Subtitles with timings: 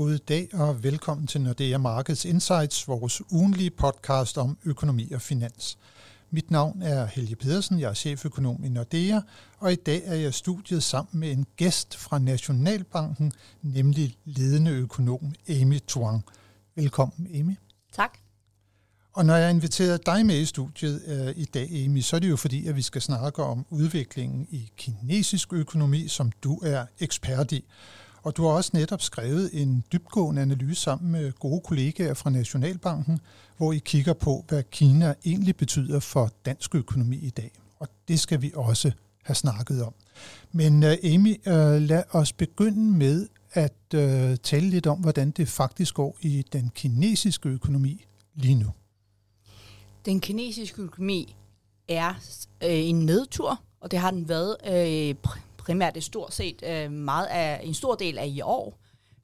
[0.00, 5.78] God dag og velkommen til Nordea Markets Insights, vores ugenlige podcast om økonomi og finans.
[6.30, 9.20] Mit navn er Helge Pedersen, jeg er cheføkonom i Nordea,
[9.58, 15.34] og i dag er jeg studiet sammen med en gæst fra Nationalbanken, nemlig ledende økonom
[15.48, 16.24] Amy Tuang.
[16.76, 17.56] Velkommen, Amy.
[17.92, 18.18] Tak.
[19.12, 22.30] Og når jeg inviterer dig med i studiet øh, i dag, Amy, så er det
[22.30, 27.52] jo fordi, at vi skal snakke om udviklingen i kinesisk økonomi, som du er ekspert
[27.52, 27.64] i.
[28.22, 33.20] Og du har også netop skrevet en dybgående analyse sammen med gode kollegaer fra Nationalbanken,
[33.56, 37.50] hvor I kigger på, hvad Kina egentlig betyder for dansk økonomi i dag.
[37.78, 38.92] Og det skal vi også
[39.22, 39.94] have snakket om.
[40.52, 44.00] Men uh, Amy, uh, lad os begynde med at uh,
[44.42, 48.72] tale lidt om, hvordan det faktisk går i den kinesiske økonomi lige nu.
[50.04, 51.36] Den kinesiske økonomi
[51.88, 52.14] er
[52.62, 55.14] øh, en nedtur, og det har den været øh,
[55.60, 58.78] primært det stort set øh, meget af en stor del af i år.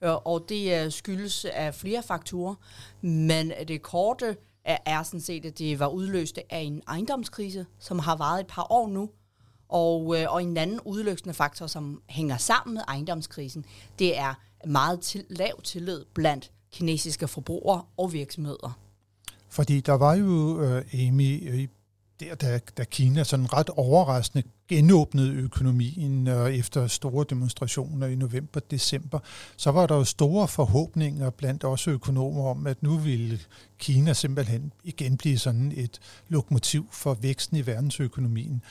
[0.05, 2.55] Øh, og det øh, skyldes af flere faktorer,
[3.01, 7.99] men det korte er, er sådan set, at det var udløst af en ejendomskrise, som
[7.99, 9.11] har varet et par år nu,
[9.69, 13.65] og, øh, og en anden udløsende faktor, som hænger sammen med ejendomskrisen,
[13.99, 14.35] det er
[14.67, 18.79] meget til, lav tillid blandt kinesiske forbrugere og virksomheder.
[19.49, 21.69] Fordi der var jo, øh, Amy, øh,
[22.21, 29.19] der da, da Kina sådan ret overraskende genåbnede økonomien øh, efter store demonstrationer i november-december,
[29.57, 33.39] så var der jo store forhåbninger blandt også økonomer om, at nu ville
[33.79, 38.63] Kina simpelthen igen blive sådan et lokomotiv for væksten i verdensøkonomien.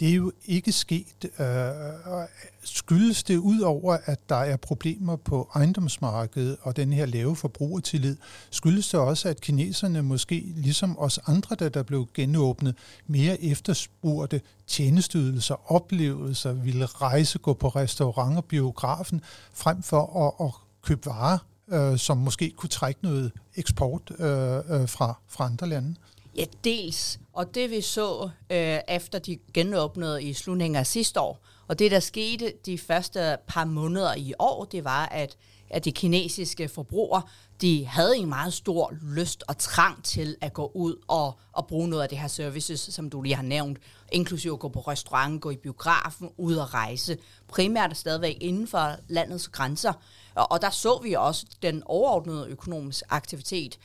[0.00, 1.40] Det er jo ikke sket.
[1.40, 2.26] Øh,
[2.62, 8.16] skyldes det ud over, at der er problemer på ejendomsmarkedet og den her lave forbrugertillid,
[8.50, 12.74] skyldes det også, at kineserne måske, ligesom os andre, der der blev genåbnet,
[13.06, 19.20] mere efterspurgte tjenesteydelser, oplevelser, ville rejse, gå på restaurant og biografen,
[19.54, 21.38] frem for at, at købe varer,
[21.68, 24.26] øh, som måske kunne trække noget eksport øh,
[24.56, 25.94] øh, fra, fra andre lande?
[26.40, 27.20] Ja, dels.
[27.32, 31.90] Og det vi så øh, efter de genåbnede i slutningen af sidste år, og det
[31.90, 35.36] der skete de første par måneder i år, det var, at,
[35.70, 37.22] at de kinesiske forbrugere,
[37.60, 41.88] de havde en meget stor lyst og trang til at gå ud og, og bruge
[41.88, 43.78] noget af det her services, som du lige har nævnt,
[44.12, 47.18] inklusive at gå på restaurant, gå i biografen, ud og rejse,
[47.48, 49.92] primært stadigvæk inden for landets grænser.
[50.34, 53.78] Og, og der så vi også den overordnede økonomiske aktivitet,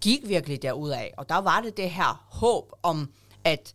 [0.00, 1.08] gik virkelig derudad.
[1.16, 3.10] Og der var det det her håb om,
[3.44, 3.74] at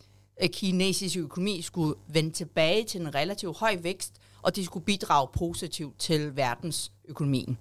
[0.53, 5.99] kinesisk økonomi skulle vende tilbage til en relativt høj vækst, og de skulle bidrage positivt
[5.99, 7.57] til verdensøkonomien.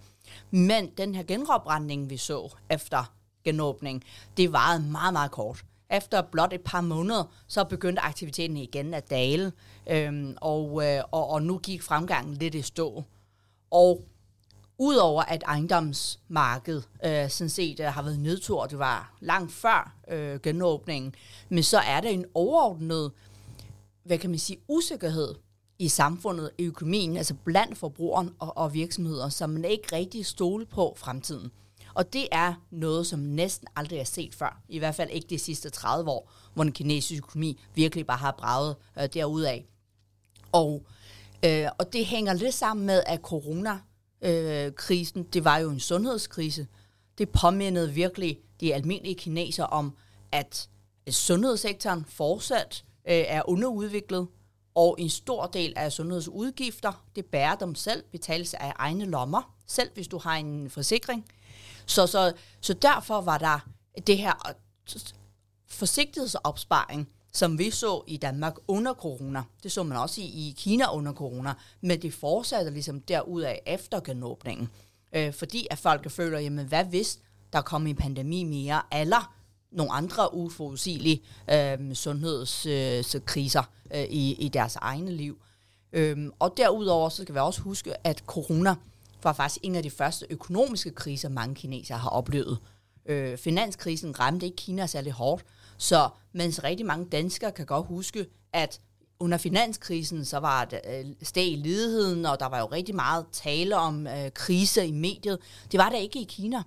[0.50, 3.12] Men den her genopretning, vi så efter
[3.44, 4.04] genåbning,
[4.36, 5.64] det varede meget, meget kort.
[5.90, 9.52] Efter blot et par måneder, så begyndte aktiviteten igen at dale,
[9.90, 13.04] øhm, og, øh, og, og nu gik fremgangen lidt i stå.
[13.70, 14.04] Og
[14.82, 20.40] Udover at ejendomsmarkedet øh, sådan set øh, har været nedtur, det var langt før øh,
[20.40, 21.14] genåbningen,
[21.48, 23.12] men så er der en overordnet,
[24.04, 25.34] hvad kan man sige, usikkerhed
[25.78, 30.66] i samfundet, i økonomien, altså blandt forbrugeren og, og virksomheder, som man ikke rigtig stole
[30.66, 31.50] på fremtiden.
[31.94, 34.60] Og det er noget, som næsten aldrig er set før.
[34.68, 38.34] I hvert fald ikke de sidste 30 år, hvor den kinesiske økonomi virkelig bare har
[38.38, 39.58] braget øh, derudad.
[40.52, 40.82] Og,
[41.44, 43.78] øh, og det hænger lidt sammen med, at corona
[44.22, 46.66] øh, krisen, det var jo en sundhedskrise.
[47.18, 49.96] Det påmindede virkelig de almindelige kinesere om,
[50.32, 50.68] at
[51.06, 54.28] øh, sundhedssektoren fortsat øh, er underudviklet,
[54.74, 59.90] og en stor del af sundhedsudgifter, det bærer dem selv, betales af egne lommer, selv
[59.94, 61.26] hvis du har en forsikring.
[61.86, 63.58] Så, så, så derfor var der
[64.06, 65.00] det her øh,
[65.68, 69.42] forsigtighedsopsparing, som vi så i Danmark under corona.
[69.62, 74.00] Det så man også i, i Kina under corona, men det fortsatte ligesom derudad efter
[74.00, 74.68] genåbningen.
[75.12, 77.18] Øh, fordi at folk føler, jamen hvad hvis
[77.52, 79.34] der kom en pandemi mere, eller
[79.72, 81.22] nogle andre uforudsigelige
[81.52, 83.62] øh, sundhedskriser
[83.92, 85.42] øh, øh, i, i deres egne liv.
[85.92, 88.74] Øh, og derudover så skal vi også huske, at corona
[89.22, 92.58] var faktisk en af de første økonomiske kriser, mange kinesere har oplevet.
[93.06, 95.44] Øh, finanskrisen ramte ikke Kina særlig hårdt,
[95.80, 98.80] så mens rigtig mange danskere kan godt huske, at
[99.20, 103.26] under finanskrisen, så var det øh, steg i ledigheden, og der var jo rigtig meget
[103.32, 105.38] tale om øh, kriser i mediet.
[105.72, 106.62] Det var der ikke i Kina.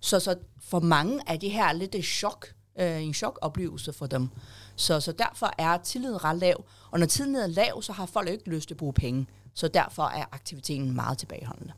[0.00, 2.46] Så, så for mange er det her lidt et chok,
[2.78, 4.28] øh, en chokoplevelse for dem.
[4.76, 6.64] Så, så derfor er tilliden ret lav.
[6.90, 9.26] Og når tilliden er lav, så har folk ikke lyst til at bruge penge.
[9.54, 11.72] Så derfor er aktiviteten meget tilbageholdende.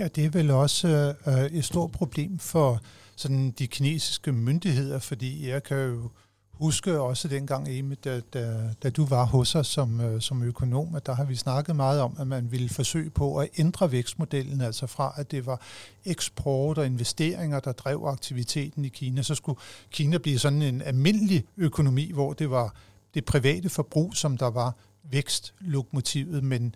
[0.00, 2.80] Ja, det er vel også øh, et stort problem for
[3.16, 6.10] sådan de kinesiske myndigheder, fordi jeg kan jo
[6.52, 10.94] huske også dengang, Amy, da, da, da du var hos os som, øh, som økonom,
[10.94, 14.60] at der har vi snakket meget om, at man ville forsøge på at ændre vækstmodellen,
[14.60, 15.60] altså fra at det var
[16.04, 19.60] eksport og investeringer, der drev aktiviteten i Kina, så skulle
[19.90, 22.74] Kina blive sådan en almindelig økonomi, hvor det var
[23.14, 26.74] det private forbrug, som der var vækstlokomotivet, men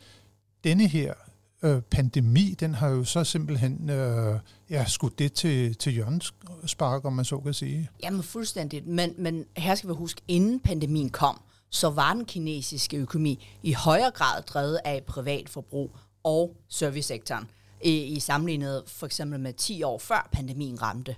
[0.65, 1.15] denne her
[1.65, 4.41] øh, pandemi, den har jo så simpelthen øh,
[4.71, 6.35] ja, skudt det til, til Jørgens
[6.67, 7.91] spark, om man så kan sige.
[8.03, 11.41] Jamen fuldstændigt, men, men her skal vi huske, inden pandemien kom,
[11.71, 17.51] så var den kinesiske økonomi i højere grad drevet af privat forbrug og servicesektoren
[17.83, 21.17] i, i sammenlignet for eksempel med 10 år før pandemien ramte.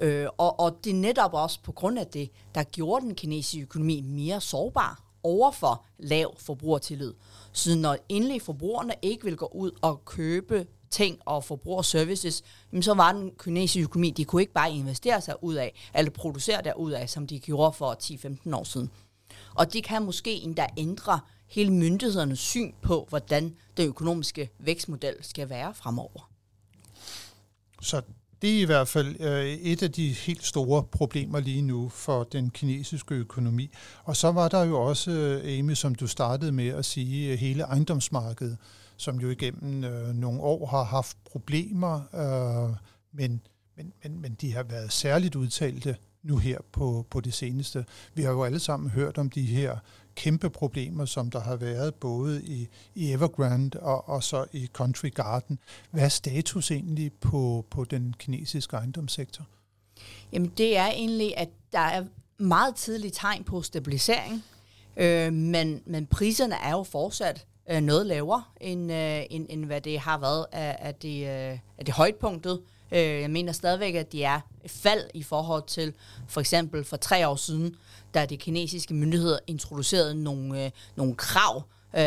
[0.00, 3.62] Øh, og, og det er netop også på grund af det, der gjorde den kinesiske
[3.62, 7.14] økonomi mere sårbar overfor lav forbrugertillid.
[7.52, 12.44] Så når endelig forbrugerne ikke vil gå ud og købe ting og forbrugerservices,
[12.80, 16.62] så var den kinesiske økonomi, de kunne ikke bare investere sig ud af, eller producere
[16.62, 18.90] derud af, som de gjorde for 10-15 år siden.
[19.54, 25.48] Og det kan måske endda ændre hele myndighedernes syn på, hvordan den økonomiske vækstmodel skal
[25.48, 26.30] være fremover.
[27.82, 28.02] Så
[28.42, 32.24] det er i hvert fald øh, et af de helt store problemer lige nu for
[32.24, 33.70] den kinesiske økonomi.
[34.04, 37.38] Og så var der jo også, øh, Amy, som du startede med at sige, øh,
[37.38, 38.58] hele ejendomsmarkedet,
[38.96, 42.76] som jo igennem øh, nogle år har haft problemer, øh,
[43.12, 43.40] men,
[43.76, 47.84] men, men, men de har været særligt udtalte nu her på, på det seneste.
[48.14, 49.78] Vi har jo alle sammen hørt om de her
[50.16, 55.10] kæmpe problemer, som der har været både i, i Evergrande og, og så i Country
[55.14, 55.58] Garden.
[55.90, 59.44] Hvad er status egentlig på, på den kinesiske ejendomssektor?
[60.32, 62.04] Jamen det er egentlig, at der er
[62.38, 64.44] meget tidlige tegn på stabilisering,
[64.96, 69.80] øh, men, men priserne er jo fortsat øh, noget lavere, end, øh, end, end hvad
[69.80, 72.60] det har været af, af, det, øh, af det højdepunktet.
[72.60, 75.94] Øh, Øh, jeg mener stadigvæk, at de er et fald i forhold til
[76.28, 77.76] for eksempel for tre år siden,
[78.14, 81.62] da de kinesiske myndigheder introducerede nogle, øh, nogle krav,
[81.94, 82.02] øh,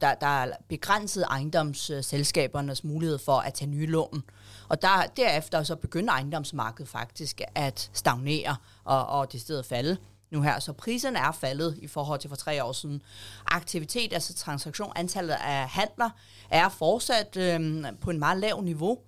[0.00, 4.22] der, der begrænsede ejendomsselskabernes mulighed for at tage nye lån.
[4.68, 9.96] Og der, derefter så begyndte ejendomsmarkedet faktisk at stagnere og, og det stedet falde
[10.30, 10.60] nu her.
[10.60, 13.02] Så priserne er faldet i forhold til for tre år siden.
[13.46, 16.10] Aktivitet, altså transaktion, antallet af handler,
[16.50, 18.98] er fortsat øh, på en meget lav niveau.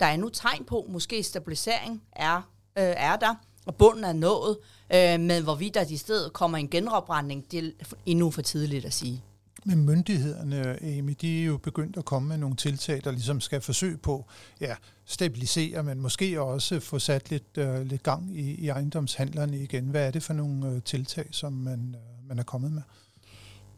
[0.00, 2.36] Der er nu tegn på, måske stabilisering er,
[2.78, 3.34] øh, er der,
[3.66, 4.56] og bunden er nået,
[4.94, 8.92] øh, men hvorvidt der i stedet kommer en genopretning, det er endnu for tidligt at
[8.92, 9.22] sige.
[9.64, 13.60] Men myndighederne, Amy, de er jo begyndt at komme med nogle tiltag, der ligesom skal
[13.60, 14.24] forsøge på
[14.60, 19.84] ja, stabilisere, men måske også få sat lidt, øh, lidt gang i, i ejendomshandlerne igen.
[19.84, 22.82] Hvad er det for nogle øh, tiltag, som man, øh, man er kommet med?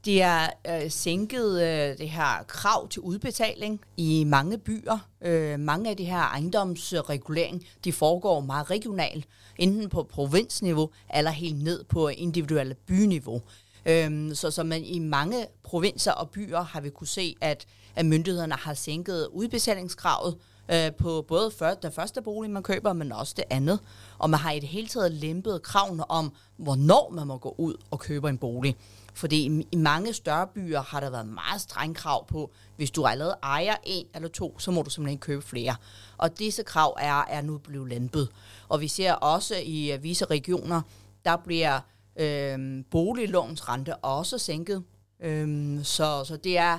[0.04, 4.98] Det er øh, sænket øh, det her krav til udbetaling i mange byer.
[5.22, 11.62] Øh, mange af de her ejendomsregulering, de foregår meget regionalt, enten på provinsniveau eller helt
[11.64, 13.42] ned på individuelle byniveau.
[13.86, 17.66] Øh, så, som man i mange provinser og byer har vi kunne se, at,
[17.96, 20.36] at myndighederne har sænket udbetalingskravet
[20.68, 23.80] øh, på både for, den første bolig, man køber, men også det andet.
[24.18, 27.74] Og man har i det hele taget lempet kravene om, hvornår man må gå ud
[27.90, 28.76] og købe en bolig.
[29.18, 33.36] Fordi i mange større byer har der været meget streng krav på, hvis du allerede
[33.42, 35.76] ejer en eller to, så må du simpelthen købe flere.
[36.16, 38.28] Og disse krav er, er nu blevet lempet.
[38.68, 40.82] Og vi ser også i visse regioner,
[41.24, 41.80] der bliver
[42.16, 44.84] øh, boliglånsrente også sænket.
[45.20, 46.78] Øh, så, så det er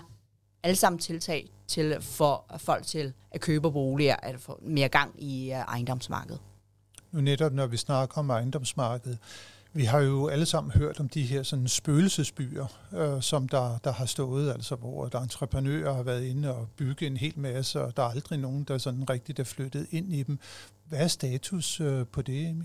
[0.64, 5.52] alle sammen tiltag til for folk til at købe boliger, at få mere gang i
[5.52, 6.42] øh, ejendomsmarkedet.
[7.12, 9.18] Nu netop, når vi snakker om ejendomsmarkedet,
[9.74, 13.92] vi har jo alle sammen hørt om de her sådan spøgelsesbyer, øh, som der, der
[13.92, 17.98] har stået, altså hvor der entreprenører har været inde og bygge en hel masse, og
[17.98, 20.40] der er aldrig nogen, der sådan rigtigt er flyttet ind i dem.
[20.86, 22.64] Hvad er status øh, på det, Amy?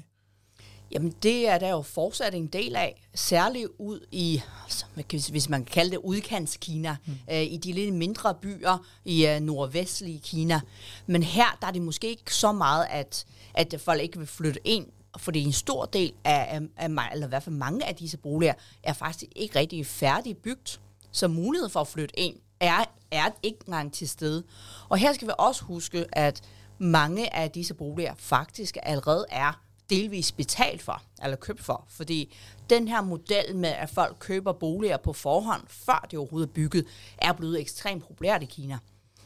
[0.90, 5.64] Jamen det er der jo fortsat en del af, særligt ud i, altså, hvis man
[5.64, 7.12] kan kalde det udkants-Kina, mm.
[7.30, 10.61] øh, i de lidt mindre byer i øh, nordvestlige Kina.
[11.06, 14.61] Men her der er det måske ikke så meget, at, at folk ikke vil flytte
[14.64, 14.87] ind
[15.18, 18.54] fordi en stor del af, af, af eller i hvert fald mange af disse boliger,
[18.83, 20.80] er faktisk ikke rigtig færdigbygget,
[21.12, 24.44] så mulighed for at flytte ind er, er ikke engang til stede.
[24.88, 26.42] Og her skal vi også huske, at
[26.78, 32.35] mange af disse boliger faktisk allerede er delvis betalt for, eller købt for, fordi
[32.71, 36.87] den her model med, at folk køber boliger på forhånd, før det overhovedet er bygget,
[37.18, 38.78] er blevet ekstremt populært i Kina.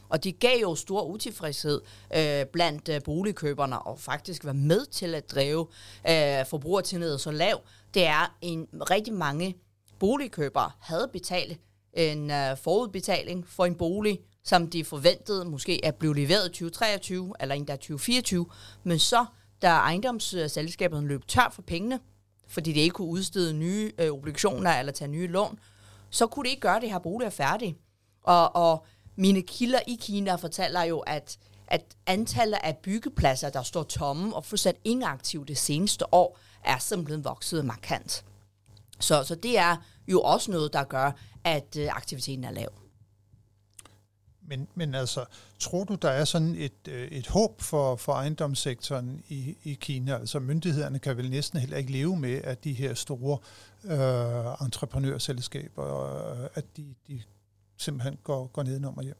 [0.09, 1.81] Og det gav jo stor utilfredshed
[2.15, 5.67] øh, blandt øh, boligkøberne, og faktisk var med til at drive
[6.09, 7.61] øh, forbrugertilliden så lav.
[7.93, 9.55] Det er en rigtig mange
[9.99, 11.59] boligkøbere havde betalt
[11.93, 17.33] en øh, forudbetaling for en bolig, som de forventede måske at blive leveret i 2023
[17.39, 18.45] eller endda 2024,
[18.83, 19.25] men så
[19.61, 21.99] da ejendomsselskaberne løb tør for pengene,
[22.47, 25.59] fordi de ikke kunne udstede nye øh, obligationer eller tage nye lån,
[26.09, 27.75] så kunne de ikke gøre det her bolig færdig.
[28.23, 28.85] Og, og
[29.19, 34.45] mine kilder i Kina fortæller jo, at, at antallet af byggepladser, der står tomme og
[34.45, 38.25] fortsat inaktive det seneste år, er simpelthen vokset markant.
[38.99, 39.75] Så, så det er
[40.07, 41.11] jo også noget, der gør,
[41.43, 42.73] at øh, aktiviteten er lav.
[44.41, 45.25] Men, men altså,
[45.59, 50.15] tror du, der er sådan et, øh, et håb for, for ejendomssektoren i, i Kina?
[50.15, 53.37] Altså, myndighederne kan vel næsten heller ikke leve med, at de her store
[53.83, 57.21] øh, entreprenørselskaber, øh, at de, de
[57.79, 59.17] simpelthen går, går nedenom og hjem?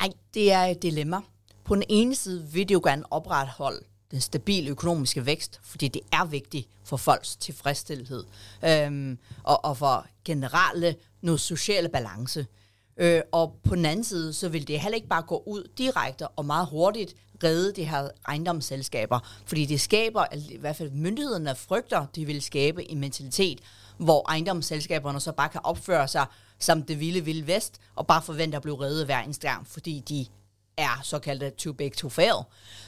[0.00, 1.20] Nej, det er et dilemma.
[1.64, 6.02] På den ene side vil det jo gerne opretholde den stabile økonomiske vækst, fordi det
[6.12, 8.24] er vigtigt for folks tilfredsstilhed
[8.64, 12.46] øhm, og, og for generelle noget sociale balance.
[12.96, 16.28] Øh, og på den anden side, så vil det heller ikke bare gå ud direkte
[16.28, 22.06] og meget hurtigt redde de her ejendomsselskaber, fordi det skaber, i hvert fald myndighederne frygter,
[22.14, 23.60] de vil skabe en mentalitet,
[23.98, 26.26] hvor ejendomsselskaberne så bare kan opføre sig
[26.58, 30.00] som det vilde vilde vest, og bare forventer at blive reddet hver eneste gang, fordi
[30.08, 30.26] de
[30.76, 32.34] er såkaldte too big to fail.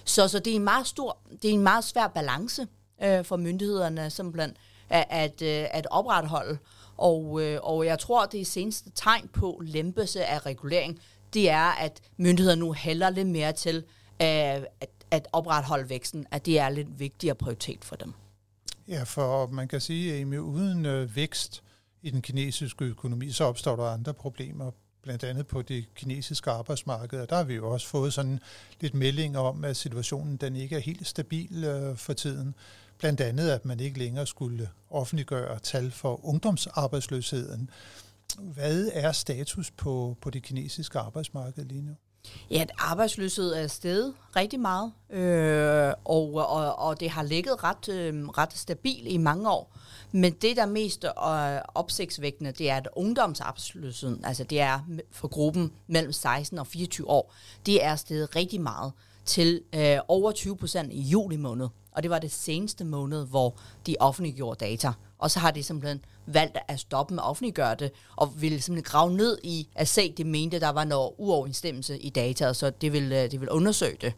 [0.04, 2.66] Så, så det, er en meget stor, det er en meget svær balance
[3.02, 4.56] øh, for myndighederne simpelthen
[4.88, 6.58] at, at, øh, at opretholde.
[6.96, 11.00] Og, øh, og jeg tror, det seneste tegn på lempelse af regulering,
[11.34, 14.26] det er, at myndighederne nu hælder lidt mere til øh,
[14.80, 18.12] at, at opretholde væksten, at det er lidt vigtigere prioritet for dem.
[18.88, 21.62] Ja, for man kan sige, at uden øh, vækst
[22.06, 24.70] i den kinesiske økonomi, så opstår der andre problemer
[25.02, 28.40] blandt andet på det kinesiske arbejdsmarked, og der har vi jo også fået sådan
[28.80, 32.54] lidt meldinger om, at situationen den ikke er helt stabil øh, for tiden.
[32.98, 37.70] Blandt andet, at man ikke længere skulle offentliggøre tal for ungdomsarbejdsløsheden.
[38.38, 41.94] Hvad er status på, på det kinesiske arbejdsmarked lige nu?
[42.50, 47.88] Ja, at arbejdsløshed er steget rigtig meget, øh, og, og, og det har ligget ret,
[47.88, 49.76] øh, ret stabilt i mange år.
[50.12, 54.80] Men det, der er mest øh, opsigtsvækkende, det er, at ungdomsarbejdsløsheden, altså det er
[55.12, 57.34] for gruppen mellem 16 og 24 år,
[57.66, 58.92] det er steget rigtig meget
[59.24, 61.68] til øh, over 20 procent i juli måned.
[61.92, 63.56] Og det var det seneste måned, hvor
[63.86, 64.92] de offentliggjorde data.
[65.18, 68.90] Og så har de simpelthen valgt at stoppe med at offentliggøre det, og ville simpelthen
[68.90, 72.92] grave ned i at se, det mente, der var noget uoverensstemmelse i data, så det
[72.92, 74.12] vil, øh, det vil undersøge det.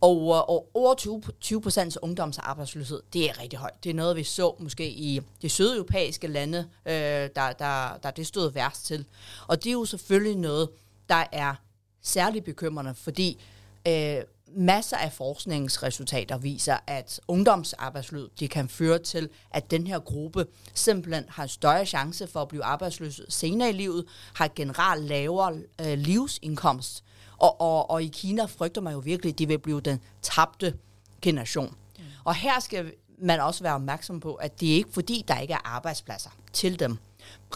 [0.00, 3.84] Og, øh, og over 20, 20 procents ungdomsarbejdsløshed, det er rigtig højt.
[3.84, 8.26] Det er noget, vi så måske i de sydeuropæiske lande, øh, der, der, der det
[8.26, 9.04] stod værst til.
[9.46, 10.68] Og det er jo selvfølgelig noget,
[11.08, 11.54] der er
[12.02, 13.42] særligt bekymrende, fordi
[13.88, 14.16] øh,
[14.56, 21.24] masser af forskningsresultater viser, at ungdomsarbejdsløshed det kan føre til, at den her gruppe simpelthen
[21.28, 27.04] har større chance for at blive arbejdsløs senere i livet, har generelt lavere øh, livsindkomst,
[27.38, 30.74] og, og, og i Kina frygter man jo virkelig, at de vil blive den tabte
[31.22, 31.76] generation.
[31.98, 32.04] Mm.
[32.24, 35.54] Og her skal man også være opmærksom på, at det er ikke fordi, der ikke
[35.54, 36.98] er arbejdspladser til dem.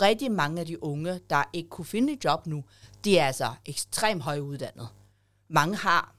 [0.00, 2.64] Rigtig mange af de unge, der ikke kunne finde et job nu,
[3.04, 4.88] de er altså ekstremt højuddannet.
[5.48, 6.14] Mange har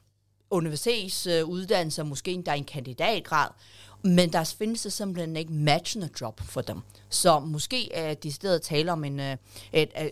[0.52, 3.48] universitetsuddannelser, øh, måske endda en kandidatgrad,
[4.04, 6.82] men der findes der simpelthen ikke matchende job for dem.
[7.10, 9.38] Så måske er de stedet tale om en, øh,
[9.74, 10.12] et, et,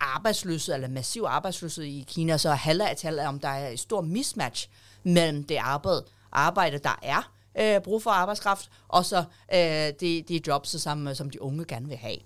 [0.00, 4.04] arbejdsløshed, eller massiv arbejdsløshed i Kina, så handler at tale om der er et stort
[4.04, 4.68] mismatch
[5.02, 6.02] mellem det arbejde,
[6.32, 9.58] arbejde der er øh, brug for arbejdskraft, og så øh,
[10.00, 12.16] det, det jobs, som, som de unge gerne vil have.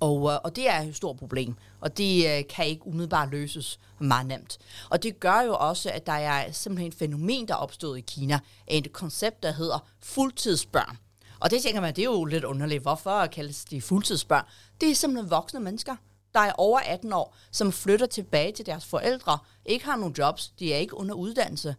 [0.00, 3.80] Og, øh, og det er et stort problem, og det øh, kan ikke umiddelbart løses
[3.98, 4.58] meget nemt.
[4.90, 8.00] Og det gør jo også, at der er simpelthen et fænomen, der er opstået i
[8.00, 10.98] Kina, et koncept, der hedder fuldtidsbørn.
[11.40, 12.82] Og det tænker man, det er jo lidt underligt.
[12.82, 14.44] Hvorfor kaldes de fuldtidsbørn?
[14.80, 15.96] Det er simpelthen voksne mennesker,
[16.34, 20.48] der er over 18 år, som flytter tilbage til deres forældre, ikke har nogen jobs,
[20.58, 21.76] de er ikke under uddannelse.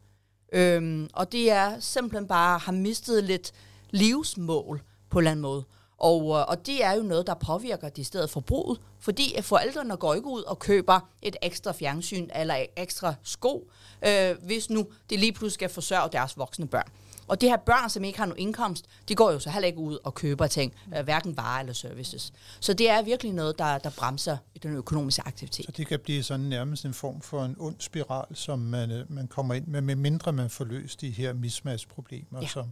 [0.53, 3.51] Øhm, og det er simpelthen bare har mistet lidt
[3.89, 5.63] livsmål på en eller anden måde.
[5.97, 10.13] Og, øh, og det er jo noget, der påvirker det stedet forbruget, fordi forældrene går
[10.13, 13.71] ikke ud og køber et ekstra fjernsyn eller ekstra sko,
[14.07, 16.91] øh, hvis nu det lige pludselig skal forsørge deres voksne børn.
[17.27, 19.79] Og de her børn, som ikke har nogen indkomst, de går jo så heller ikke
[19.79, 22.33] ud og køber ting, øh, hverken varer eller services.
[22.59, 25.65] Så det er virkelig noget, der, der bremser den økonomiske aktivitet.
[25.65, 29.11] Så det kan blive sådan nærmest en form for en ond spiral, som man, øh,
[29.11, 32.71] man kommer ind med, med mindre man får løst de her mismatch-problemer, ja, som,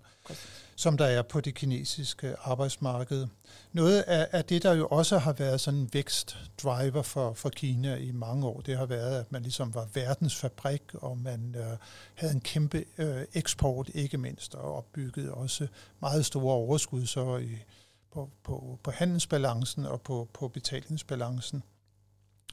[0.76, 3.28] som der er på det kinesiske arbejdsmarked.
[3.72, 7.96] Noget af, af det, der jo også har været sådan en vækstdriver for, for Kina
[7.96, 11.78] i mange år, det har været, at man ligesom var verdens fabrik, og man øh,
[12.16, 15.68] havde en kæmpe øh, eksport, ikke mindst, og opbyggede også
[16.02, 17.58] meget store overskud så i,
[18.14, 21.64] på, på, på handelsbalancen og på, på betalingsbalancen.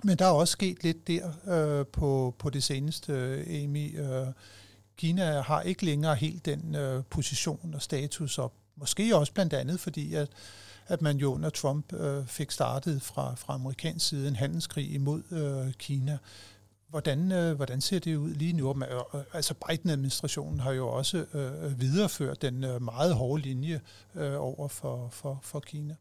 [0.04, 3.12] Men der er også sket lidt der øh, på, på det seneste,
[3.48, 4.00] Amy.
[4.00, 4.26] Øh,
[5.02, 9.80] Kina har ikke længere helt den øh, position og status op måske også blandt andet,
[9.80, 10.28] fordi at,
[10.86, 15.22] at man jo under Trump øh, fik startet fra, fra amerikansk side en handelskrig imod
[15.30, 16.18] øh, Kina.
[16.88, 18.82] Hvordan, øh, hvordan ser det ud lige nu?
[19.32, 23.80] Altså Biden-administrationen har jo også øh, videreført den øh, meget hårde linje
[24.14, 25.96] øh, over for, for, for Kina.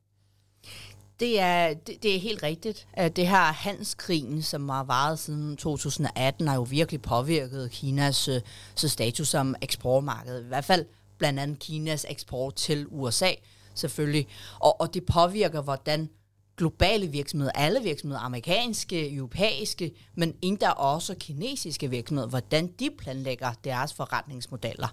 [1.21, 2.87] Det er, det, det er helt rigtigt.
[2.93, 8.41] At det her handelskrigen, som har varet siden 2018, har jo virkelig påvirket Kinas øh,
[8.75, 10.43] så status som eksportmarked.
[10.43, 10.85] I hvert fald
[11.17, 13.31] blandt andet Kinas eksport til USA
[13.73, 14.27] selvfølgelig.
[14.59, 16.09] Og, og det påvirker, hvordan
[16.57, 23.93] globale virksomheder, alle virksomheder, amerikanske, europæiske, men endda også kinesiske virksomheder, hvordan de planlægger deres
[23.93, 24.87] forretningsmodeller.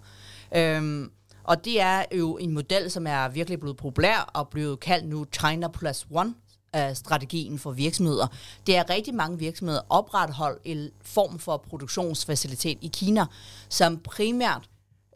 [0.57, 1.11] Øhm,
[1.49, 5.26] og det er jo en model, som er virkelig blevet populær og blevet kaldt nu
[5.33, 6.35] China Plus One
[6.76, 8.26] øh, strategien for virksomheder.
[8.67, 13.26] Det er rigtig mange virksomheder opretholdt en form for produktionsfacilitet i Kina,
[13.69, 14.69] som primært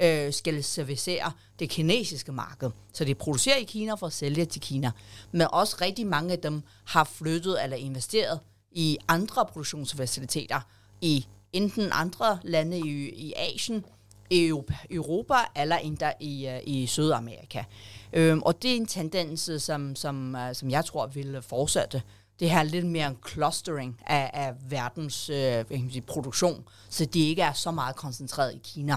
[0.02, 2.70] øh, skal servicere det kinesiske marked.
[2.92, 4.90] Så de producerer i Kina for at sælge til Kina.
[5.32, 10.60] Men også rigtig mange af dem har flyttet eller investeret i andre produktionsfaciliteter
[11.00, 13.84] i enten andre lande i, i Asien,
[14.30, 14.52] i
[14.90, 17.64] Europa eller endda i, uh, i Sydamerika.
[18.12, 22.02] Øhm, og det er en tendens, som, som, uh, som jeg tror vil fortsætte.
[22.40, 27.42] Det her lidt mere en clustering af, af verdens uh, sige, produktion, så det ikke
[27.42, 28.96] er så meget koncentreret i Kina.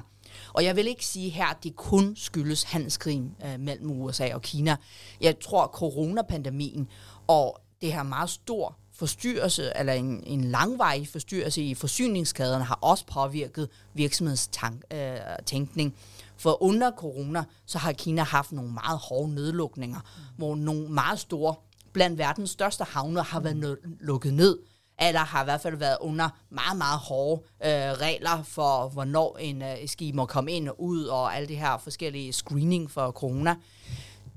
[0.53, 4.41] Og jeg vil ikke sige her, at det kun skyldes handelskrigen uh, mellem USA og
[4.41, 4.75] Kina.
[5.21, 6.87] Jeg tror, at coronapandemien
[7.27, 13.05] og det her meget stor forstyrrelse, eller en, en langvarig forstyrrelse i forsyningskæderne, har også
[13.05, 15.87] påvirket virksomhedstænkning.
[15.87, 15.99] Øh,
[16.37, 20.23] For under corona, så har Kina haft nogle meget hårde nedlukninger, mm.
[20.37, 21.55] hvor nogle meget store,
[21.93, 24.57] blandt verdens største havne, har været lukket ned
[24.99, 29.61] eller har i hvert fald været under meget, meget hårde øh, regler for, hvornår en
[29.61, 33.55] øh, skib må komme ind og ud, og alle de her forskellige screening for corona.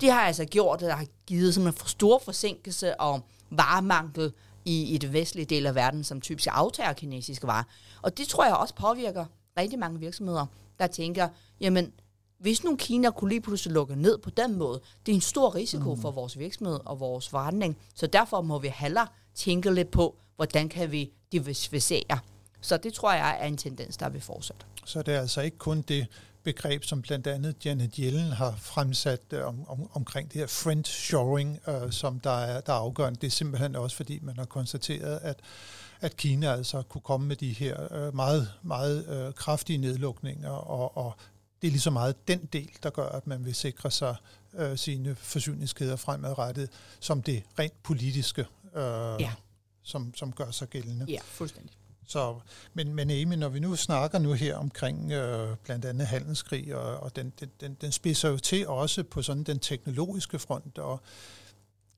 [0.01, 4.33] Det har altså gjort, at der har givet simpelthen for stor forsinkelse og varemangel
[4.65, 7.63] i, i det vestlige del af verden, som typisk aftager kinesiske varer.
[8.01, 9.25] Og det tror jeg også påvirker
[9.57, 10.45] rigtig mange virksomheder,
[10.79, 11.27] der tænker,
[11.59, 11.93] jamen,
[12.39, 15.55] hvis nu Kina kunne lige pludselig lukke ned på den måde, det er en stor
[15.55, 16.01] risiko mm.
[16.01, 17.77] for vores virksomhed og vores forretning.
[17.95, 22.19] Så derfor må vi hellere tænke lidt på, hvordan kan vi diversificere.
[22.61, 24.65] Så det tror jeg er en tendens, der vil fortsætte.
[24.85, 26.07] Så det er altså ikke kun det
[26.43, 30.85] begreb, som blandt andet Janet Yellen har fremsat øh, om, om, omkring det her friend
[30.85, 33.19] shoring, øh, som der er, der er afgørende.
[33.21, 35.39] Det er simpelthen også, fordi man har konstateret, at
[36.01, 40.97] at Kina altså kunne komme med de her øh, meget, meget øh, kraftige nedlukninger, og,
[40.97, 41.15] og
[41.61, 44.15] det er lige så meget den del, der gør, at man vil sikre sig
[44.53, 48.83] øh, sine forsyningskæder fremadrettet, som det rent politiske, øh,
[49.19, 49.31] ja.
[49.83, 51.05] som, som gør sig gældende.
[51.09, 51.78] Ja, fuldstændig.
[52.09, 52.39] Så,
[52.73, 56.97] men, men Amy, når vi nu snakker nu her omkring øh, blandt andet handelskrig, og,
[56.97, 61.01] og den, den, den, den spidser jo til også på sådan den teknologiske front, og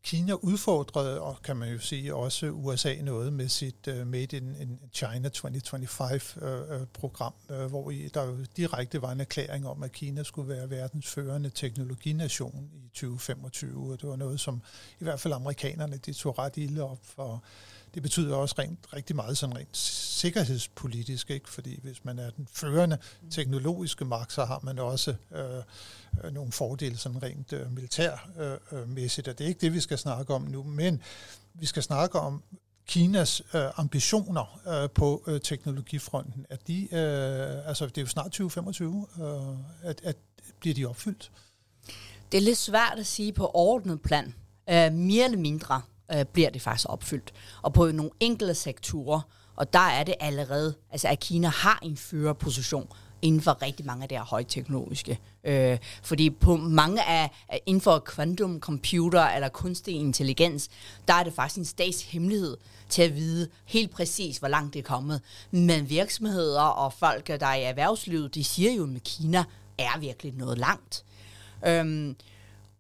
[0.04, 4.56] Kina udfordrede, og kan man jo sige, også USA noget med sit uh, Made in,
[4.56, 9.92] in China 2025-program, uh, uh, hvor i, der jo direkte var en erklæring om, at
[9.92, 14.62] Kina skulle være verdens førende teknologination i 2025, og det var noget, som
[15.00, 17.44] i hvert fald amerikanerne de tog ret ilde op for
[17.94, 21.50] det betyder også rent, rigtig meget sådan rent sikkerhedspolitisk, ikke?
[21.50, 22.98] fordi hvis man er den førende
[23.32, 25.58] teknologiske magt, så har man også øh,
[26.24, 29.80] øh nogle fordele sådan rent øh, militærmæssigt, øh, øh, og det er ikke det, vi
[29.80, 31.02] skal snakke om nu, men
[31.54, 32.44] vi skal snakke om
[32.88, 36.46] Kinas øh, ambitioner øh, på øh, teknologifronten.
[36.50, 40.16] At de, øh, altså det er jo snart 2025, øh, at, at
[40.60, 41.32] bliver de opfyldt?
[42.32, 44.36] Det er lidt svært at sige på ordnet plan.
[44.70, 45.82] Øh, mere eller mindre
[46.14, 47.34] øh, bliver det faktisk opfyldt.
[47.62, 49.22] Og på nogle enkelte sektorer,
[49.56, 52.88] og der er det allerede, altså at Kina har en førerposition
[53.22, 55.20] inden for rigtig mange af de her højteknologiske.
[55.44, 57.32] Øh, fordi på mange af,
[57.66, 60.70] inden for quantum computer eller kunstig intelligens,
[61.08, 62.58] der er det faktisk en statshemmelighed
[62.90, 65.22] til at vide helt præcis, hvor langt det er kommet.
[65.52, 69.44] Men virksomheder og folk, der er i erhvervslivet, de siger jo, at Kina
[69.78, 71.06] er virkelig noget langt.
[71.68, 72.16] Øhm,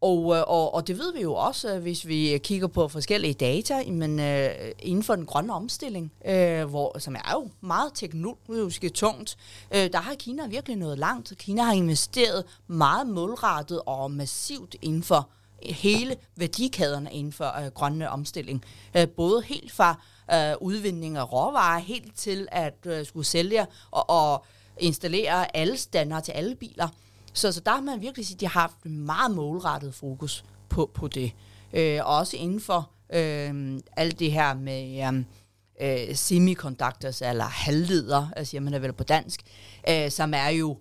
[0.02, 3.34] og, øh, og, og det ved vi jo også, øh, hvis vi kigger på forskellige
[3.34, 8.94] data, men øh, inden for den grønne omstilling, øh, hvor, som er jo meget teknologisk
[8.94, 9.38] tungt,
[9.72, 11.34] øh, der har Kina virkelig noget langt.
[11.38, 15.30] Kina har investeret meget målrettet og massivt inden for
[15.64, 18.64] hele værdikæderne inden for øh, grønne omstilling.
[18.98, 19.96] Øh, både helt fra
[20.34, 24.46] øh, udvinding af råvarer, helt til at øh, skulle sælge og, og
[24.78, 26.88] installere alle standarder til alle biler.
[27.34, 30.91] Så, så der har man virkelig sige, at de har haft meget målrettet fokus på,
[30.94, 31.32] på det.
[31.74, 38.46] Øh, også inden for øh, alt det her med øh, øh semiconductors, eller halvleder, øh,
[38.46, 39.41] siger man er vel på dansk,
[39.89, 40.78] øh, som er jo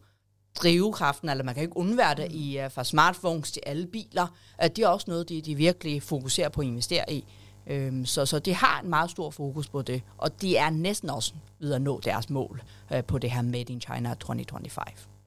[0.55, 4.27] drivkraften, eller man kan ikke undvære det i, uh, fra smartphones til alle biler.
[4.59, 7.25] at det er også noget, de, de virkelig fokuserer på at investere i.
[7.67, 11.11] Øhm, så, så det har en meget stor fokus på det, og de er næsten
[11.11, 12.63] også ved at nå deres mål
[12.95, 15.20] uh, på det her Made in China 2025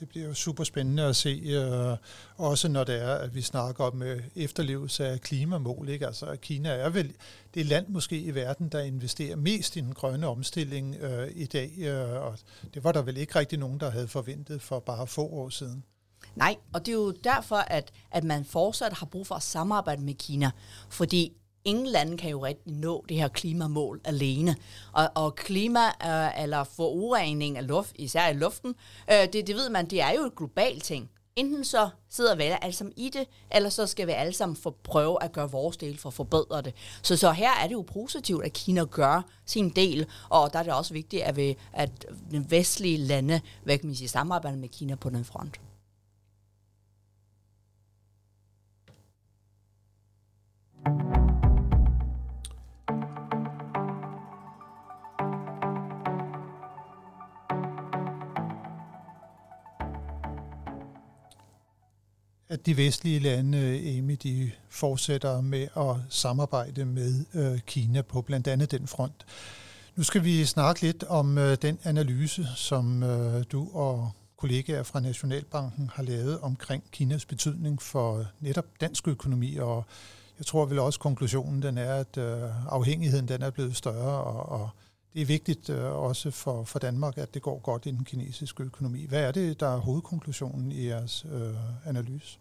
[0.00, 1.96] det bliver jo super spændende at se, øh,
[2.36, 5.88] også når det er, at vi snakker om øh, efterlevelse af klimamål.
[5.88, 6.06] Ikke?
[6.06, 7.14] Altså, Kina er vel
[7.54, 11.72] det land måske i verden, der investerer mest i den grønne omstilling øh, i dag,
[11.78, 12.38] øh, og
[12.74, 15.84] det var der vel ikke rigtig nogen, der havde forventet for bare få år siden.
[16.36, 20.02] Nej, og det er jo derfor, at, at man fortsat har brug for at samarbejde
[20.02, 20.50] med Kina,
[20.88, 21.32] fordi
[21.70, 24.56] ingen lande kan jo rigtig nå det her klimamål alene.
[24.92, 28.74] Og, og klima øh, eller forurening af luft, især i luften,
[29.12, 31.10] øh, det, det ved man, det er jo et globalt ting.
[31.36, 34.70] Enten så sidder vi alle sammen i det, eller så skal vi alle sammen få
[34.84, 36.74] prøve at gøre vores del for at forbedre det.
[37.02, 40.62] Så, så her er det jo positivt, at Kina gør sin del, og der er
[40.62, 44.68] det også vigtigt, at, vi, at den vestlige lande hvad kan man sige, samarbejder med
[44.68, 45.60] Kina på den front.
[62.50, 68.22] At de vestlige lande, øh, Amy, de fortsætter med at samarbejde med øh, Kina på
[68.22, 69.26] blandt andet den front.
[69.96, 75.00] Nu skal vi snakke lidt om øh, den analyse, som øh, du og kollegaer fra
[75.00, 79.84] Nationalbanken har lavet omkring Kinas betydning for øh, netop dansk økonomi, og
[80.38, 84.60] jeg tror vel også konklusionen den er, at øh, afhængigheden den er blevet større, og,
[84.60, 84.70] og
[85.14, 88.62] det er vigtigt øh, også for, for Danmark, at det går godt i den kinesiske
[88.62, 89.06] økonomi.
[89.06, 91.54] Hvad er det, der er hovedkonklusionen i jeres øh,
[91.86, 92.38] analyse?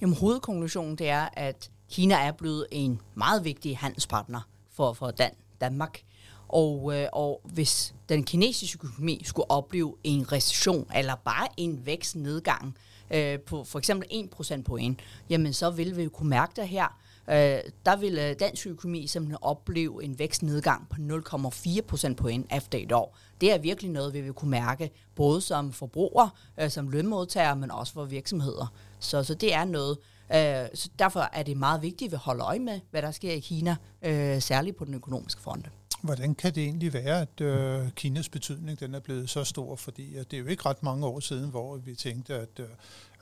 [0.00, 5.30] Jamen, hovedkonklusionen det er, at Kina er blevet en meget vigtig handelspartner for, for Dan,
[5.60, 6.02] Danmark.
[6.48, 12.76] Og, øh, og hvis den kinesiske økonomi skulle opleve en recession, eller bare en vækstnedgang
[13.10, 14.94] øh, på for eksempel 1%
[15.30, 17.00] jamen så vil vi jo kunne mærke det her.
[17.30, 22.78] Øh, der vil øh, dansk økonomi simpelthen opleve en vækstnedgang på 0,4 procent point efter
[22.78, 23.16] et år.
[23.40, 26.28] Det er virkelig noget, vi vil kunne mærke, både som forbruger,
[26.60, 28.72] øh, som lønmodtagere, men også for virksomheder.
[29.00, 29.98] Så, så det er noget.
[30.34, 33.32] Øh, så derfor er det meget vigtigt, at vi holder øje med, hvad der sker
[33.32, 35.66] i Kina, øh, særligt på den økonomiske front.
[36.02, 39.76] Hvordan kan det egentlig være, at øh, Kinas betydning den er blevet så stor?
[39.76, 42.66] Fordi at det er jo ikke ret mange år siden, hvor vi tænkte, at øh,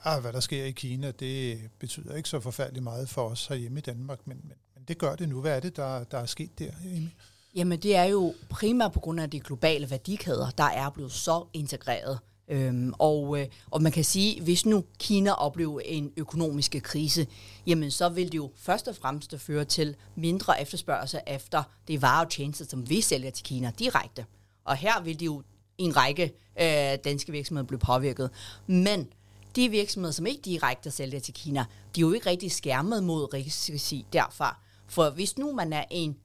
[0.03, 3.79] ah, hvad der sker i Kina, det betyder ikke så forfærdeligt meget for os herhjemme
[3.79, 5.41] i Danmark, men, men, men det gør det nu.
[5.41, 7.09] Hvad er det, der, der er sket der, Amy?
[7.55, 11.45] Jamen det er jo primært på grund af de globale værdikæder, der er blevet så
[11.53, 12.19] integreret.
[12.49, 17.27] Øhm, og, øh, og man kan sige, hvis nu Kina oplever en økonomisk krise,
[17.67, 22.25] jamen så vil det jo først og fremmest føre til mindre efterspørgsel efter det varer
[22.25, 24.25] og tjenester, som vi sælger til Kina direkte.
[24.65, 25.43] Og her vil det jo
[25.77, 26.23] en række
[26.61, 28.29] øh, danske virksomheder blive påvirket.
[28.67, 29.07] Men
[29.55, 33.33] de virksomheder, som ikke direkte sælger til Kina, de er jo ikke rigtig skærmet mod
[33.33, 34.59] risici derfra.
[34.87, 36.17] For hvis nu man er en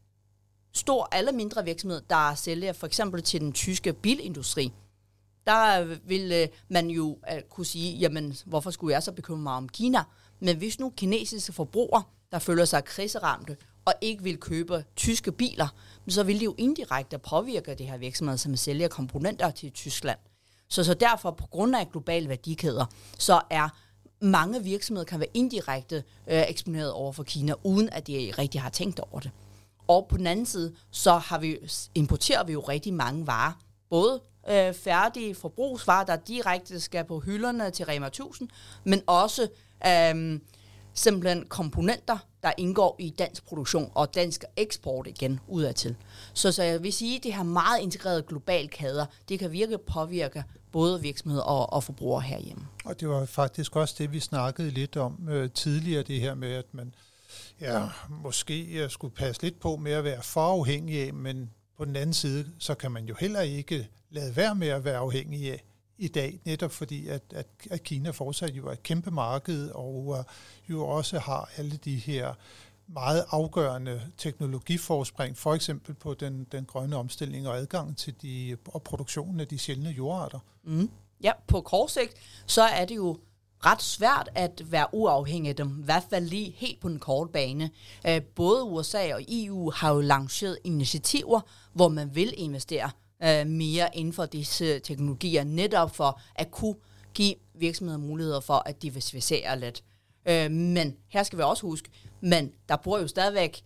[0.72, 4.72] stor eller mindre virksomhed, der sælger for eksempel til den tyske bilindustri,
[5.46, 9.52] der vil øh, man jo øh, kunne sige, jamen, hvorfor skulle jeg så bekymre mig
[9.52, 10.02] om Kina?
[10.40, 12.02] Men hvis nu kinesiske forbrugere,
[12.32, 15.68] der føler sig kriseramte, og ikke vil købe tyske biler,
[16.08, 20.18] så vil det jo indirekte påvirke det her virksomhed, som sælger komponenter til Tyskland.
[20.68, 22.86] Så, så derfor, på grund af globale værdikæder,
[23.18, 23.68] så er
[24.20, 28.70] mange virksomheder kan være indirekte øh, eksponeret over for Kina, uden at de rigtig har
[28.70, 29.30] tænkt over det.
[29.88, 31.58] Og på den anden side, så har vi,
[31.94, 33.52] importerer vi jo rigtig mange varer,
[33.90, 38.48] både øh, færdige forbrugsvarer, der direkte skal på hylderne til Rema 1000,
[38.84, 39.48] men også
[39.86, 40.40] øh,
[40.94, 45.96] simpelthen komponenter, der indgår i dansk produktion og dansk eksport igen udadtil.
[46.34, 49.80] Så, så jeg vil sige, at det her meget integrerede globale kæder, det kan virkelig
[49.80, 52.66] påvirke både virksomheder og, og forbrugere herhjemme.
[52.84, 56.52] Og det var faktisk også det, vi snakkede lidt om øh, tidligere, det her med,
[56.52, 56.94] at man
[57.60, 61.84] ja, måske øh, skulle passe lidt på med at være for afhængig af, men på
[61.84, 65.52] den anden side, så kan man jo heller ikke lade være med at være afhængig
[65.52, 65.64] af
[65.98, 70.16] i dag, netop fordi, at, at, at Kina fortsat jo er et kæmpe marked, og
[70.18, 70.24] øh,
[70.70, 72.34] jo også har alle de her
[72.86, 78.82] meget afgørende teknologiforspring, for eksempel på den, den grønne omstilling og adgang til de, og
[78.82, 80.38] produktionen af de sjældne jordarter.
[80.64, 80.90] Mm.
[81.22, 82.14] Ja, på kort sigt,
[82.46, 83.18] så er det jo
[83.66, 87.32] ret svært at være uafhængig af dem, i hvert fald lige helt på den korte
[87.32, 87.70] bane.
[88.06, 91.40] Øh, både USA og EU har jo lanceret initiativer,
[91.72, 92.90] hvor man vil investere
[93.22, 96.74] øh, mere inden for disse teknologier, netop for at kunne
[97.14, 99.84] give virksomheder muligheder for at diversificere lidt.
[100.28, 101.88] Øh, men her skal vi også huske,
[102.20, 103.64] men der bor jo stadigvæk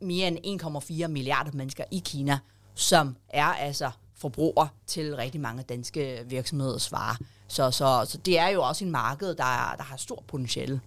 [0.00, 0.62] mere end
[1.02, 2.38] 1,4 milliarder mennesker i Kina,
[2.74, 7.16] som er altså forbruger til rigtig mange danske virksomheders varer.
[7.48, 10.80] Så, så, så det er jo også en marked, der, er, der har stor potentiale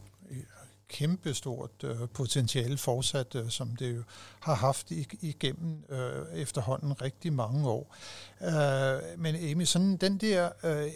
[0.90, 4.04] kæmpestort øh, potentiale fortsat, øh, som det jo
[4.40, 4.92] har haft
[5.22, 7.96] igennem øh, efterhånden rigtig mange år.
[8.42, 10.92] Øh, men Amy, sådan den der, øh,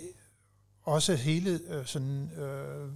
[0.83, 2.91] også hele øh, sådan, øh,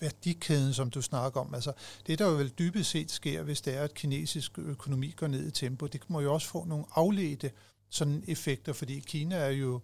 [0.00, 1.72] værdikæden, som du snakker om, altså
[2.06, 5.46] det der jo vel dybest set sker, hvis det er, at kinesisk økonomi går ned
[5.46, 7.50] i tempo, det må jo også få nogle afledte
[7.90, 9.80] sådan effekter, fordi Kina er jo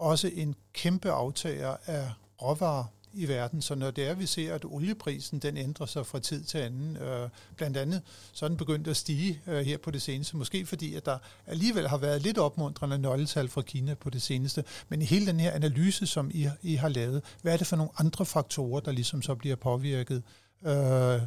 [0.00, 2.10] også en kæmpe aftager af
[2.42, 3.62] råvarer i verden.
[3.62, 6.96] Så når det er, vi ser, at olieprisen den ændrer sig fra tid til anden,
[6.96, 10.66] øh, blandt andet så er den begyndt at stige øh, her på det seneste, måske
[10.66, 14.64] fordi, at der alligevel har været lidt opmuntrende nøgletal fra Kina på det seneste.
[14.88, 17.76] Men i hele den her analyse, som I, I har lavet, hvad er det for
[17.76, 20.22] nogle andre faktorer, der ligesom så bliver påvirket
[20.64, 21.20] øh,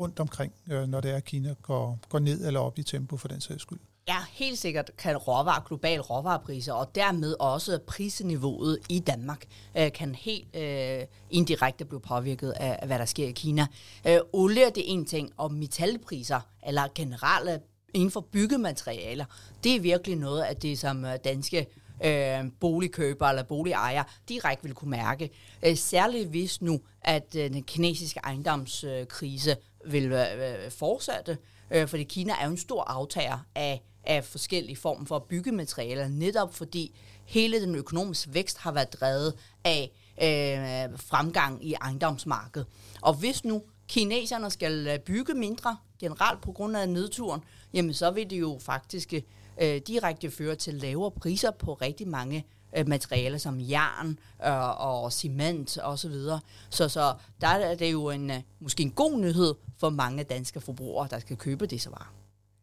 [0.00, 3.16] rundt omkring, øh, når det er, at Kina går, går ned eller op i tempo
[3.16, 3.78] for den sags skyld?
[4.08, 9.44] Ja, helt sikkert kan råvarer, globale råvarepriser, og dermed også prisniveauet i Danmark,
[9.76, 13.66] øh, kan helt øh, indirekte blive påvirket af, hvad der sker i Kina.
[14.06, 17.60] Øh, olie det er en ting, og metalpriser, eller generelle
[17.94, 19.24] inden for byggematerialer,
[19.64, 21.66] det er virkelig noget af det, som øh, danske
[22.04, 25.30] øh, boligkøbere eller boligejere direkte vil kunne mærke.
[25.62, 31.38] Øh, særligt hvis nu, at øh, den kinesiske ejendomskrise øh, vil øh, fortsætte,
[31.70, 36.54] øh, fordi Kina er jo en stor aftager af af forskellige former for byggematerialer, netop
[36.54, 39.34] fordi hele den økonomiske vækst har været drevet
[39.64, 39.90] af
[40.22, 42.66] øh, fremgang i ejendomsmarkedet.
[43.00, 47.40] Og hvis nu kineserne skal øh, bygge mindre generelt på grund af nedturen,
[47.74, 49.14] jamen så vil det jo faktisk
[49.60, 55.12] øh, direkte føre til lavere priser på rigtig mange øh, materialer som jern øh, og
[55.12, 56.40] cement og så videre.
[56.70, 60.60] Så, så der er det jo en, øh, måske en god nyhed for mange danske
[60.60, 62.19] forbrugere, der skal købe disse varer.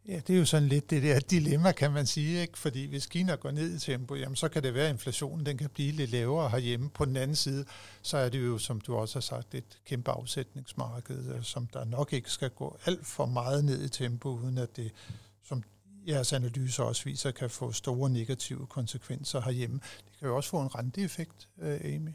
[0.08, 2.58] Ja, det er jo sådan lidt det der dilemma, kan man sige, ikke?
[2.58, 5.58] fordi hvis Kina går ned i tempo, jamen, så kan det være, at inflationen den
[5.58, 6.89] kan blive lidt lavere herhjemme.
[6.89, 7.65] På den anden side,
[8.02, 11.86] så er det jo, som du også har sagt, et kæmpe afsætningsmarked, øh, som der
[11.86, 14.91] nok ikke skal gå alt for meget ned i tempo, uden at det,
[15.43, 15.63] som
[16.08, 19.80] jeres analyser også viser, kan få store negative konsekvenser herhjemme.
[20.06, 22.12] Det kan jo også få en renteeffekt, øh, Amy.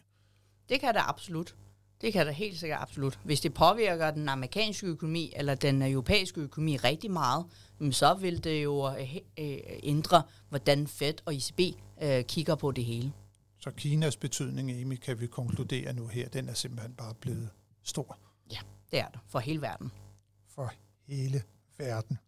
[0.69, 1.55] Det kan det absolut.
[2.03, 3.19] Det kan det helt sikkert absolut.
[3.25, 7.47] Hvis det påvirker den amerikanske økonomi eller den europæiske økonomi rigtig meget,
[7.91, 11.61] så vil det jo øh, øh, ændre, hvordan Fed og ECB
[12.03, 13.13] øh, kigger på det hele.
[13.61, 17.49] Så Kinas betydning, Amy, kan vi konkludere nu her, den er simpelthen bare blevet
[17.83, 18.19] stor.
[18.53, 18.59] Ja,
[18.91, 19.21] det er det.
[19.29, 19.93] For hele verden.
[20.55, 20.73] For
[21.09, 21.43] hele
[21.79, 22.19] verden.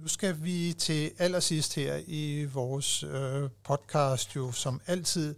[0.00, 5.34] Nu skal vi til allersidst her i vores øh, podcast jo som altid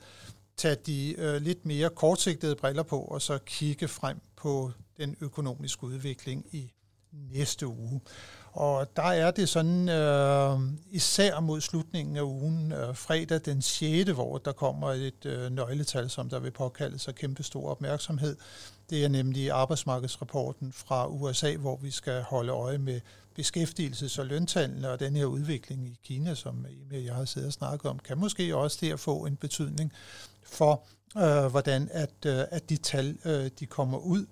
[0.60, 5.84] tage de øh, lidt mere kortsigtede briller på, og så kigge frem på den økonomiske
[5.84, 6.72] udvikling i
[7.32, 8.00] næste uge.
[8.52, 10.58] Og der er det sådan, øh,
[10.90, 16.10] især mod slutningen af ugen, øh, fredag den 6., hvor der kommer et øh, nøgletal,
[16.10, 18.36] som der vil påkalde sig kæmpe stor opmærksomhed.
[18.90, 23.00] Det er nemlig arbejdsmarkedsrapporten fra USA, hvor vi skal holde øje med
[23.38, 27.90] beskæftigelses- og løntallene, og den her udvikling i Kina, som jeg har siddet og snakket
[27.90, 29.92] om, kan måske også der få en betydning
[30.42, 30.82] for,
[31.16, 34.26] øh, hvordan at, øh, at de tal øh, de kommer ud.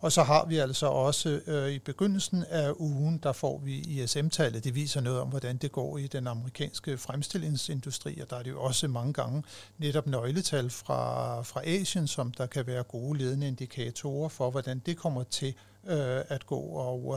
[0.00, 4.64] Og så har vi altså også øh, i begyndelsen af ugen, der får vi ISM-tallet.
[4.64, 8.50] Det viser noget om, hvordan det går i den amerikanske fremstillingsindustri, og der er det
[8.50, 9.42] jo også mange gange
[9.78, 14.96] netop nøgletal fra, fra Asien, som der kan være gode ledende indikatorer for, hvordan det
[14.96, 15.54] kommer til
[15.86, 16.60] øh, at gå.
[16.60, 17.16] Og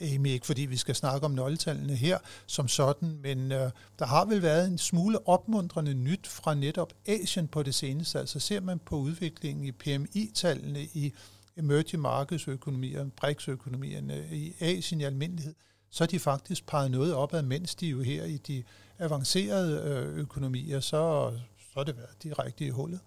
[0.00, 4.06] øh, Amy, ikke fordi vi skal snakke om nøgletallene her som sådan, men øh, der
[4.06, 8.18] har vel været en smule opmuntrende nyt fra netop Asien på det seneste.
[8.18, 11.12] Altså ser man på udviklingen i PMI-tallene i
[11.60, 15.54] emerging markedsøkonomier, BRICS-økonomierne i Asien i almindelighed,
[15.90, 18.64] så er de faktisk peget noget opad, mens de jo her i de
[18.98, 21.32] avancerede øh, økonomier, så,
[21.72, 23.00] så er det været direkte i hullet.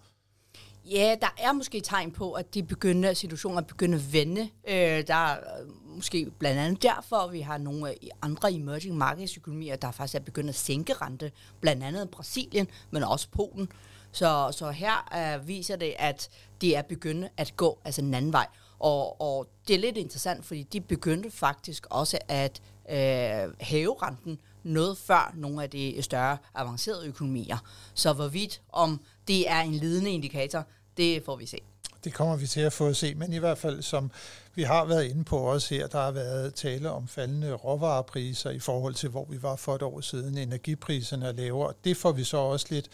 [0.90, 4.48] Ja, der er måske tegn på, at de begynder, situationer begynder at vende.
[4.68, 8.96] Øh, der er øh, måske blandt andet derfor, at vi har nogle øh, andre emerging
[8.96, 11.32] markets økonomier, der faktisk er begyndt at sænke rente.
[11.60, 13.68] Blandt andet Brasilien, men også Polen.
[14.14, 16.28] Så, så her uh, viser det, at
[16.60, 18.46] de er begyndt at gå altså en anden vej.
[18.78, 24.38] Og, og det er lidt interessant, fordi de begyndte faktisk også at øh, hæve renten
[24.62, 27.58] noget før nogle af de større avancerede økonomier.
[27.94, 30.64] Så hvorvidt om det er en ledende indikator,
[30.96, 31.58] det får vi se.
[32.04, 34.10] Det kommer vi til at få at se, men i hvert fald som
[34.54, 38.58] vi har været inde på også her, der har været tale om faldende råvarepriser i
[38.58, 40.38] forhold til, hvor vi var for et år siden.
[40.38, 41.72] Energipriserne er lavere.
[41.84, 42.88] Det får vi så også lidt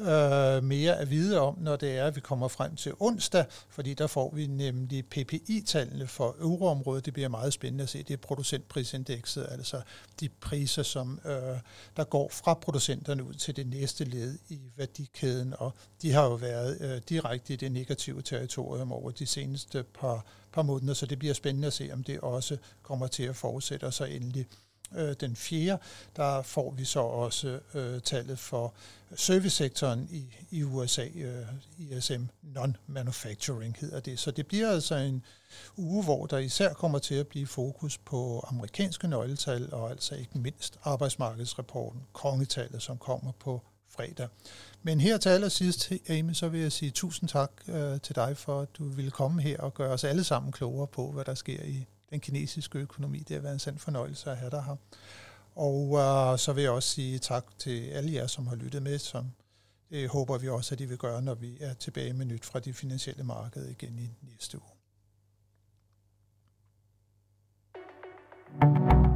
[0.00, 3.94] øh, mere at vide om, når det er, at vi kommer frem til onsdag, fordi
[3.94, 7.04] der får vi nemlig PPI-tallene for euroområdet.
[7.04, 8.02] Det bliver meget spændende at se.
[8.02, 9.80] Det er producentprisindekset, altså
[10.20, 11.32] de priser, som øh,
[11.96, 15.72] der går fra producenterne ud til det næste led i værdikæden, og
[16.02, 20.62] de har jo været øh, direkte i det negative territorium over de seneste par, par
[20.62, 23.92] måneder, så det bliver spændende at se, om det også kommer til at fortsætte, og
[23.92, 24.46] så endelig
[24.96, 25.82] øh, den fjerde,
[26.16, 28.74] der får vi så også øh, tallet for
[29.16, 31.46] servicesektoren i, i USA, øh,
[31.78, 34.18] ISM Non-Manufacturing hedder det.
[34.18, 35.24] Så det bliver altså en
[35.76, 40.38] uge, hvor der især kommer til at blive fokus på amerikanske nøgletal, og altså ikke
[40.38, 43.62] mindst arbejdsmarkedsrapporten, kongetallet, som kommer på
[43.96, 44.28] fredag.
[44.82, 48.60] Men her til allersidst, Amy, så vil jeg sige tusind tak øh, til dig for,
[48.60, 51.62] at du ville komme her og gøre os alle sammen klogere på, hvad der sker
[51.62, 53.18] i den kinesiske økonomi.
[53.18, 54.76] Det har været en sand fornøjelse at have dig her.
[55.54, 58.98] Og øh, så vil jeg også sige tak til alle jer, som har lyttet med,
[58.98, 59.30] som
[59.90, 62.60] det håber vi også, at de vil gøre, når vi er tilbage med nyt fra
[62.60, 64.68] de finansielle marked igen i næste uge.
[68.60, 69.13] thank you